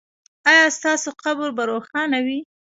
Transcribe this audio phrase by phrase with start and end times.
[0.51, 2.39] ایا ستاسو قبر به روښانه وي؟